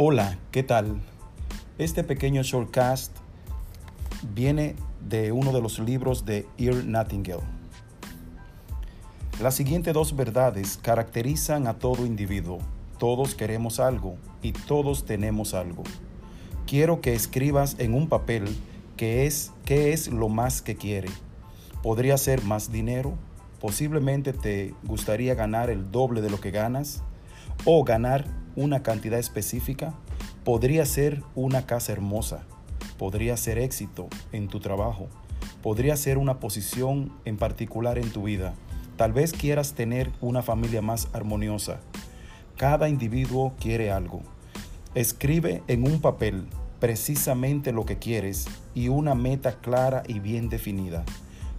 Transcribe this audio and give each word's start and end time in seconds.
Hola, 0.00 0.38
¿qué 0.52 0.62
tal? 0.62 1.00
Este 1.76 2.04
pequeño 2.04 2.44
shortcast 2.44 3.16
viene 4.32 4.76
de 5.00 5.32
uno 5.32 5.50
de 5.50 5.60
los 5.60 5.80
libros 5.80 6.24
de 6.24 6.46
Earl 6.56 6.88
Nightingale. 6.88 7.42
Las 9.42 9.56
siguientes 9.56 9.92
dos 9.92 10.14
verdades 10.14 10.78
caracterizan 10.80 11.66
a 11.66 11.80
todo 11.80 12.06
individuo. 12.06 12.58
Todos 13.00 13.34
queremos 13.34 13.80
algo 13.80 14.14
y 14.40 14.52
todos 14.52 15.04
tenemos 15.04 15.52
algo. 15.52 15.82
Quiero 16.68 17.00
que 17.00 17.14
escribas 17.14 17.74
en 17.80 17.92
un 17.92 18.08
papel 18.08 18.44
es, 18.98 19.52
qué 19.64 19.92
es 19.92 20.06
lo 20.06 20.28
más 20.28 20.62
que 20.62 20.76
quiere. 20.76 21.08
Podría 21.82 22.16
ser 22.18 22.44
más 22.44 22.70
dinero, 22.70 23.14
posiblemente 23.60 24.32
te 24.32 24.74
gustaría 24.84 25.34
ganar 25.34 25.70
el 25.70 25.90
doble 25.90 26.20
de 26.20 26.30
lo 26.30 26.40
que 26.40 26.52
ganas 26.52 27.02
o 27.64 27.84
ganar 27.84 28.24
una 28.56 28.82
cantidad 28.82 29.18
específica, 29.18 29.94
podría 30.44 30.84
ser 30.86 31.22
una 31.34 31.66
casa 31.66 31.92
hermosa, 31.92 32.44
podría 32.98 33.36
ser 33.36 33.58
éxito 33.58 34.08
en 34.32 34.48
tu 34.48 34.60
trabajo, 34.60 35.08
podría 35.62 35.96
ser 35.96 36.18
una 36.18 36.40
posición 36.40 37.12
en 37.24 37.36
particular 37.36 37.98
en 37.98 38.10
tu 38.10 38.24
vida. 38.24 38.54
Tal 38.96 39.12
vez 39.12 39.32
quieras 39.32 39.74
tener 39.74 40.10
una 40.20 40.42
familia 40.42 40.82
más 40.82 41.08
armoniosa. 41.12 41.80
Cada 42.56 42.88
individuo 42.88 43.54
quiere 43.60 43.92
algo. 43.92 44.22
Escribe 44.94 45.62
en 45.68 45.84
un 45.84 46.00
papel 46.00 46.48
precisamente 46.80 47.72
lo 47.72 47.84
que 47.84 47.98
quieres 47.98 48.46
y 48.74 48.88
una 48.88 49.14
meta 49.14 49.58
clara 49.60 50.02
y 50.06 50.18
bien 50.18 50.48
definida. 50.48 51.04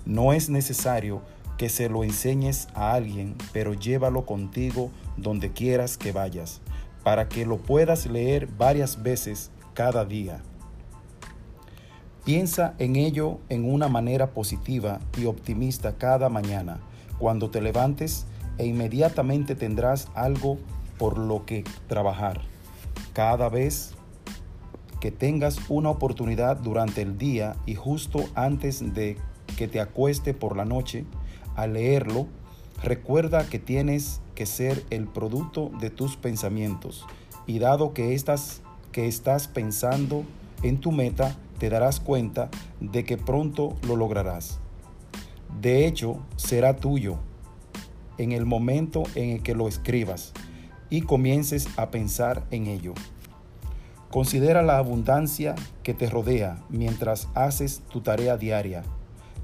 No 0.05 0.33
es 0.33 0.49
necesario 0.49 1.21
que 1.59 1.67
se 1.67 1.89
lo 1.89 2.05
enseñes 2.05 2.69
a 2.73 2.93
alguien, 2.93 3.35
pero 3.51 3.73
llévalo 3.73 4.25
contigo 4.25 4.91
donde 5.17 5.51
quieras 5.51 5.97
que 5.97 6.13
vayas, 6.13 6.61
para 7.03 7.27
que 7.27 7.45
lo 7.45 7.57
puedas 7.57 8.05
leer 8.05 8.47
varias 8.47 9.03
veces 9.03 9.51
cada 9.73 10.05
día. 10.05 10.41
Piensa 12.23 12.75
en 12.79 12.95
ello 12.95 13.39
en 13.49 13.69
una 13.69 13.89
manera 13.89 14.31
positiva 14.31 15.01
y 15.17 15.25
optimista 15.25 15.97
cada 15.97 16.29
mañana, 16.29 16.79
cuando 17.17 17.49
te 17.49 17.59
levantes 17.59 18.25
e 18.57 18.65
inmediatamente 18.65 19.53
tendrás 19.53 20.07
algo 20.15 20.59
por 20.97 21.17
lo 21.17 21.45
que 21.45 21.65
trabajar. 21.87 22.39
Cada 23.11 23.49
vez 23.49 23.95
que 25.01 25.11
tengas 25.11 25.59
una 25.67 25.89
oportunidad 25.89 26.55
durante 26.55 27.01
el 27.01 27.17
día 27.17 27.57
y 27.65 27.75
justo 27.75 28.29
antes 28.33 28.93
de 28.93 29.17
que 29.57 29.67
te 29.67 29.81
acueste 29.81 30.33
por 30.33 30.55
la 30.55 30.63
noche, 30.63 31.05
al 31.55 31.73
leerlo, 31.73 32.27
recuerda 32.83 33.47
que 33.47 33.59
tienes 33.59 34.21
que 34.35 34.45
ser 34.45 34.83
el 34.89 35.07
producto 35.07 35.71
de 35.79 35.89
tus 35.89 36.15
pensamientos 36.15 37.05
y 37.45 37.59
dado 37.59 37.93
que 37.93 38.13
estás, 38.13 38.61
que 38.91 39.07
estás 39.07 39.47
pensando 39.47 40.23
en 40.63 40.79
tu 40.79 40.91
meta, 40.91 41.35
te 41.57 41.69
darás 41.69 41.99
cuenta 41.99 42.49
de 42.79 43.03
que 43.03 43.17
pronto 43.17 43.75
lo 43.87 43.95
lograrás. 43.95 44.59
De 45.59 45.85
hecho, 45.87 46.19
será 46.37 46.77
tuyo 46.77 47.17
en 48.17 48.31
el 48.31 48.45
momento 48.45 49.03
en 49.15 49.31
el 49.31 49.43
que 49.43 49.55
lo 49.55 49.67
escribas 49.67 50.33
y 50.89 51.01
comiences 51.01 51.67
a 51.77 51.91
pensar 51.91 52.45
en 52.51 52.67
ello. 52.67 52.93
Considera 54.09 54.61
la 54.63 54.77
abundancia 54.77 55.55
que 55.83 55.93
te 55.93 56.09
rodea 56.09 56.57
mientras 56.69 57.27
haces 57.35 57.81
tu 57.89 58.01
tarea 58.01 58.37
diaria 58.37 58.83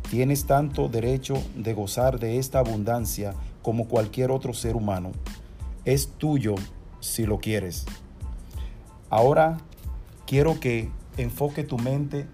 Tienes 0.09 0.45
tanto 0.45 0.87
derecho 0.87 1.35
de 1.55 1.73
gozar 1.73 2.19
de 2.19 2.37
esta 2.37 2.59
abundancia 2.59 3.33
como 3.61 3.87
cualquier 3.87 4.31
otro 4.31 4.53
ser 4.53 4.75
humano. 4.75 5.11
Es 5.83 6.07
tuyo 6.07 6.55
si 6.99 7.25
lo 7.25 7.39
quieres. 7.39 7.85
Ahora 9.09 9.57
quiero 10.25 10.59
que 10.59 10.89
enfoque 11.17 11.63
tu 11.63 11.77
mente 11.77 12.27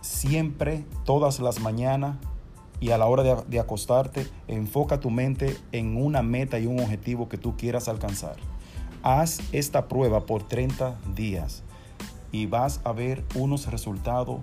siempre, 0.00 0.84
todas 1.04 1.40
las 1.40 1.60
mañanas 1.60 2.16
y 2.80 2.90
a 2.90 2.98
la 2.98 3.06
hora 3.06 3.42
de, 3.44 3.60
acostarte, 3.60 4.26
enfoca 4.48 4.98
tu 4.98 5.10
mente 5.10 5.56
en 5.70 5.96
una 5.96 6.22
meta 6.22 6.58
y 6.58 6.66
un 6.66 6.80
objetivo 6.80 7.28
que 7.28 7.38
tú 7.38 7.56
quieras 7.56 7.88
alcanzar. 7.88 8.36
Haz 9.04 9.40
esta 9.52 9.86
prueba 9.88 10.26
por 10.26 10.42
30 10.42 10.96
días 11.14 11.62
y 12.32 12.46
vas 12.46 12.80
a 12.82 12.92
ver 12.92 13.24
unos 13.36 13.70
resultados 13.70 14.40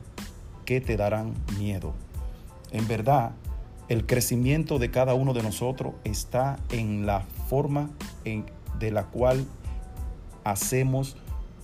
que 0.65 0.79
te 0.79 0.95
darán 0.95 1.33
miedo. 1.57 1.93
En 2.71 2.87
verdad, 2.87 3.31
el 3.87 4.05
crecimiento 4.05 4.77
de 4.77 4.91
cada 4.91 5.15
uno 5.15 5.33
de 5.33 5.41
nosotros 5.41 5.95
está 6.03 6.59
en 6.69 7.07
la 7.07 7.21
forma 7.47 7.89
en, 8.23 8.45
de 8.77 8.91
la 8.91 9.05
cual 9.05 9.47
hacemos 10.43 11.17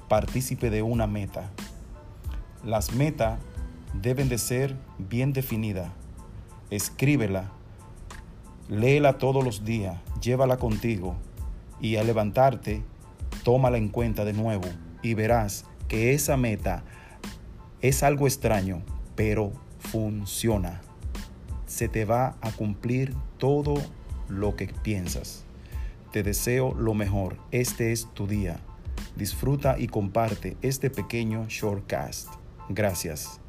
partícipe 0.09 0.71
de 0.71 0.81
una 0.81 1.05
meta. 1.05 1.51
Las 2.63 2.93
metas 2.93 3.39
deben 3.93 4.27
de 4.27 4.39
ser 4.39 4.75
bien 4.97 5.33
definidas. 5.33 5.91
Escríbela, 6.71 7.51
léela 8.69 9.19
todos 9.19 9.43
los 9.43 9.63
días, 9.63 9.99
llévala 10.19 10.57
contigo 10.57 11.15
y 11.79 11.97
al 11.97 12.07
levantarte, 12.07 12.81
tómala 13.43 13.77
en 13.77 13.89
cuenta 13.89 14.25
de 14.25 14.33
nuevo 14.33 14.67
y 15.03 15.13
verás 15.13 15.65
que 15.87 16.15
esa 16.15 16.37
meta 16.37 16.83
es 17.81 18.01
algo 18.01 18.25
extraño, 18.25 18.81
pero 19.15 19.51
funciona 19.77 20.81
se 21.65 21.87
te 21.87 22.05
va 22.05 22.35
a 22.41 22.51
cumplir 22.51 23.13
todo 23.37 23.75
lo 24.29 24.55
que 24.55 24.67
piensas. 24.67 25.43
Te 26.11 26.23
deseo 26.23 26.73
lo 26.73 26.93
mejor. 26.93 27.37
Este 27.51 27.91
es 27.91 28.07
tu 28.13 28.27
día. 28.27 28.59
Disfruta 29.15 29.77
y 29.77 29.87
comparte 29.87 30.57
este 30.61 30.89
pequeño 30.89 31.45
shortcast. 31.47 32.29
Gracias. 32.69 33.39